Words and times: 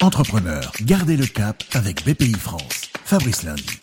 Entrepreneur, 0.00 0.72
gardez 0.82 1.16
le 1.16 1.26
cap 1.26 1.64
avec 1.72 2.04
BPI 2.06 2.34
France. 2.34 2.88
Fabrice 3.04 3.42
Lundi. 3.42 3.80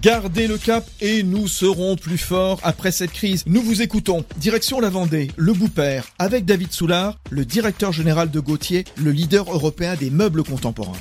Gardez 0.00 0.46
le 0.46 0.56
cap 0.56 0.88
et 1.02 1.22
nous 1.22 1.48
serons 1.48 1.96
plus 1.96 2.16
forts 2.16 2.60
après 2.62 2.90
cette 2.90 3.12
crise. 3.12 3.42
Nous 3.46 3.60
vous 3.60 3.82
écoutons. 3.82 4.24
Direction 4.38 4.80
la 4.80 4.88
Vendée, 4.88 5.30
le 5.36 5.52
Boupère, 5.52 6.06
avec 6.18 6.46
David 6.46 6.72
Soulard, 6.72 7.18
le 7.28 7.44
directeur 7.44 7.92
général 7.92 8.30
de 8.30 8.40
Gauthier, 8.40 8.84
le 8.96 9.10
leader 9.10 9.52
européen 9.52 9.96
des 9.96 10.08
meubles 10.08 10.44
contemporains. 10.44 10.92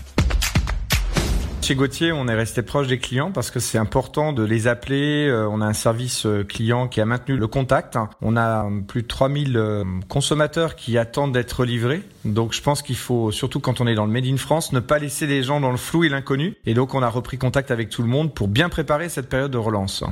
Chez 1.63 1.75
Gauthier, 1.75 2.11
on 2.11 2.27
est 2.27 2.35
resté 2.35 2.61
proche 2.61 2.87
des 2.87 2.97
clients 2.97 3.31
parce 3.31 3.49
que 3.49 3.61
c'est 3.61 3.77
important 3.77 4.33
de 4.33 4.43
les 4.43 4.67
appeler. 4.67 5.29
Euh, 5.29 5.47
on 5.49 5.61
a 5.61 5.65
un 5.65 5.71
service 5.71 6.25
euh, 6.25 6.43
client 6.43 6.89
qui 6.89 6.99
a 6.99 7.05
maintenu 7.05 7.37
le 7.37 7.47
contact. 7.47 7.97
On 8.21 8.35
a 8.35 8.69
plus 8.85 9.03
de 9.03 9.07
3000 9.07 9.55
euh, 9.55 9.85
consommateurs 10.09 10.75
qui 10.75 10.97
attendent 10.97 11.31
d'être 11.31 11.63
livrés. 11.63 12.01
Donc 12.25 12.51
je 12.51 12.61
pense 12.61 12.81
qu'il 12.81 12.97
faut, 12.97 13.31
surtout 13.31 13.61
quand 13.61 13.79
on 13.79 13.87
est 13.87 13.95
dans 13.95 14.05
le 14.05 14.11
Made 14.11 14.25
in 14.25 14.35
France, 14.35 14.73
ne 14.73 14.81
pas 14.81 14.99
laisser 14.99 15.25
les 15.25 15.41
gens 15.41 15.61
dans 15.61 15.71
le 15.71 15.77
flou 15.77 16.03
et 16.03 16.09
l'inconnu. 16.09 16.57
Et 16.65 16.73
donc 16.73 16.95
on 16.95 17.01
a 17.01 17.07
repris 17.07 17.37
contact 17.37 17.71
avec 17.71 17.87
tout 17.87 18.01
le 18.01 18.09
monde 18.09 18.33
pour 18.33 18.49
bien 18.49 18.67
préparer 18.67 19.07
cette 19.07 19.29
période 19.29 19.51
de 19.51 19.57
relance. 19.57 20.03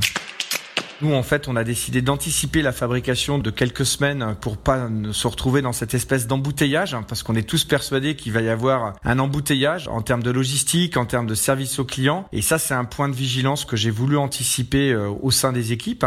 Nous, 1.02 1.16
en 1.16 1.24
fait, 1.24 1.48
on 1.48 1.56
a 1.56 1.64
décidé 1.64 2.04
d'anticiper 2.04 2.62
la 2.62 2.72
fabrication 2.72 3.40
de 3.40 3.50
quelques 3.50 3.88
semaines 3.88 4.36
pour 4.40 4.58
pas 4.58 4.88
se 5.12 5.28
retrouver 5.28 5.64
dans 5.64 5.74
cette 5.74 5.96
espèce 5.96 6.28
d'embouteillage, 6.28 6.94
hein, 6.94 7.04
parce 7.08 7.24
qu'on 7.24 7.36
est 7.36 7.48
tous 7.48 7.64
persuadés 7.64 8.16
qu'il 8.16 8.34
va 8.34 8.42
y 8.42 8.50
avoir 8.50 8.94
un 9.04 9.18
embouteillage 9.18 9.88
en 9.88 10.04
termes 10.04 10.22
de 10.22 10.30
logistique, 10.30 10.98
en 10.98 11.06
termes 11.06 11.26
de 11.26 11.34
service 11.34 11.80
aux 11.80 11.86
clients. 11.86 12.28
Et 12.32 12.44
ça, 12.44 12.60
c'est 12.60 12.76
un 12.76 12.86
point 12.86 13.10
de 13.10 13.16
vigilance 13.16 13.66
que 13.66 13.76
j'ai 13.76 13.90
voulu 13.90 14.16
anticiper 14.16 14.92
euh, 14.92 15.10
au 15.10 15.32
sein 15.32 15.52
des 15.52 15.72
équipes. 15.72 16.06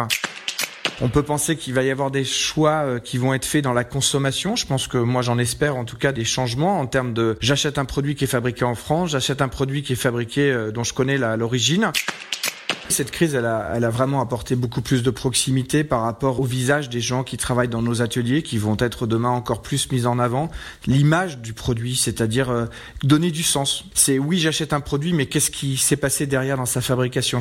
On 1.00 1.08
peut 1.08 1.24
penser 1.24 1.56
qu'il 1.56 1.74
va 1.74 1.82
y 1.82 1.90
avoir 1.90 2.12
des 2.12 2.24
choix 2.24 2.84
euh, 2.84 2.98
qui 3.00 3.18
vont 3.18 3.34
être 3.34 3.44
faits 3.44 3.64
dans 3.64 3.72
la 3.72 3.82
consommation. 3.82 4.54
Je 4.54 4.64
pense 4.64 4.86
que 4.86 4.98
moi 4.98 5.22
j'en 5.22 5.38
espère 5.38 5.76
en 5.76 5.84
tout 5.84 5.96
cas 5.96 6.12
des 6.12 6.24
changements 6.24 6.78
en 6.78 6.86
termes 6.86 7.14
de 7.14 7.36
j'achète 7.40 7.78
un 7.78 7.84
produit 7.84 8.14
qui 8.14 8.24
est 8.24 8.28
fabriqué 8.28 8.64
en 8.64 8.76
France, 8.76 9.10
j'achète 9.10 9.42
un 9.42 9.48
produit 9.48 9.82
qui 9.82 9.94
est 9.94 9.96
fabriqué 9.96 10.52
euh, 10.52 10.70
dont 10.70 10.84
je 10.84 10.94
connais 10.94 11.18
l'origine. 11.18 11.90
Cette 12.90 13.10
crise, 13.10 13.34
elle 13.34 13.46
a, 13.46 13.90
vraiment 13.90 14.20
apporté 14.20 14.56
beaucoup 14.56 14.82
plus 14.82 15.02
de 15.02 15.10
proximité 15.10 15.84
par 15.84 16.02
rapport 16.02 16.40
au 16.40 16.44
visage 16.44 16.90
des 16.90 17.00
gens 17.00 17.24
qui 17.24 17.36
travaillent 17.36 17.68
dans 17.68 17.82
nos 17.82 18.02
ateliers, 18.02 18.42
qui 18.42 18.58
vont 18.58 18.76
être 18.78 19.06
demain 19.06 19.30
encore 19.30 19.62
plus 19.62 19.90
mis 19.90 20.06
en 20.06 20.18
avant. 20.18 20.50
L'image 20.86 21.38
du 21.38 21.54
produit, 21.54 21.96
c'est-à-dire 21.96 22.50
euh, 22.50 22.66
donner 23.02 23.30
du 23.30 23.42
sens. 23.42 23.84
C'est 23.94 24.18
oui, 24.18 24.38
j'achète 24.38 24.72
un 24.72 24.80
produit, 24.80 25.12
mais 25.12 25.26
qu'est-ce 25.26 25.50
qui 25.50 25.76
s'est 25.76 25.96
passé 25.96 26.26
derrière 26.26 26.56
dans 26.56 26.66
sa 26.66 26.80
fabrication? 26.80 27.40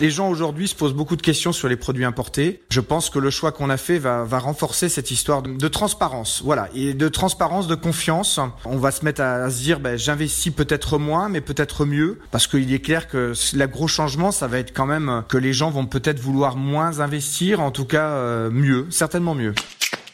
Les 0.00 0.10
gens 0.10 0.28
aujourd'hui 0.28 0.68
se 0.68 0.74
posent 0.74 0.94
beaucoup 0.94 1.16
de 1.16 1.22
questions 1.22 1.52
sur 1.52 1.68
les 1.68 1.76
produits 1.76 2.04
importés. 2.04 2.62
Je 2.70 2.80
pense 2.80 3.10
que 3.10 3.18
le 3.18 3.30
choix 3.30 3.52
qu'on 3.52 3.70
a 3.70 3.76
fait 3.76 3.98
va, 3.98 4.24
va 4.24 4.38
renforcer 4.38 4.88
cette 4.88 5.10
histoire 5.10 5.42
de, 5.42 5.52
de, 5.52 5.68
transparence. 5.68 6.42
Voilà, 6.44 6.68
et 6.74 6.94
de 6.94 7.08
transparence, 7.08 7.66
de 7.66 7.74
confiance. 7.74 8.40
On 8.64 8.76
va 8.76 8.90
se 8.90 9.04
mettre 9.04 9.20
à, 9.20 9.34
à 9.34 9.50
se 9.50 9.62
dire, 9.62 9.80
ben, 9.80 9.96
j'investis 9.96 10.52
peut-être 10.52 10.98
moins, 10.98 11.28
mais 11.28 11.40
peut-être 11.40 11.84
mieux, 11.84 12.18
parce 12.30 12.46
qu'il 12.46 12.72
est 12.72 12.80
clair 12.80 13.08
que 13.08 13.32
le 13.54 13.66
gros 13.66 13.88
changement, 13.88 14.32
ça 14.32 14.46
va 14.46 14.58
être 14.58 14.72
quand 14.72 14.86
même 14.86 15.22
que 15.28 15.38
les 15.38 15.52
gens 15.52 15.70
vont 15.70 15.86
peut-être 15.86 16.20
vouloir 16.20 16.56
moins 16.56 17.00
investir, 17.00 17.60
en 17.60 17.70
tout 17.70 17.84
cas 17.84 18.08
euh, 18.08 18.50
mieux, 18.50 18.86
certainement 18.90 19.34
mieux. 19.34 19.54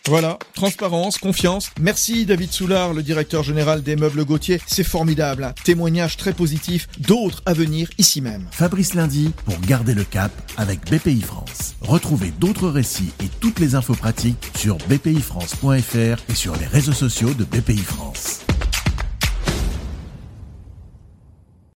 Voilà, 0.07 0.39
transparence, 0.55 1.19
confiance. 1.19 1.71
Merci 1.81 2.27
David 2.27 2.53
Soulard, 2.53 2.95
le 2.95 3.03
directeur 3.03 3.43
général 3.43 3.83
des 3.83 3.97
meubles 3.97 4.25
Gauthier. 4.25 4.61
C'est 4.67 4.85
formidable. 4.85 5.55
Témoignage 5.65 6.17
très 6.17 6.33
positif. 6.33 6.89
D'autres 6.99 7.43
à 7.47 7.53
venir 7.53 7.91
ici 7.99 8.21
même. 8.21 8.47
Fabrice 8.51 8.95
Lundi 8.95 9.33
pour 9.45 9.59
garder 9.61 9.95
le 9.95 10.05
cap 10.05 10.33
avec 10.57 10.81
BPI 10.91 11.21
France. 11.21 11.75
Retrouvez 11.81 12.31
d'autres 12.31 12.69
récits 12.69 13.13
et 13.23 13.29
toutes 13.41 13.61
les 13.61 13.75
infos 13.75 13.95
pratiques 13.95 14.51
sur 14.57 14.79
bpifrance.fr 14.89 16.23
et 16.29 16.35
sur 16.35 16.57
les 16.57 16.67
réseaux 16.67 16.93
sociaux 16.93 17.35
de 17.35 17.45
BPI 17.45 17.79
France. 17.79 18.40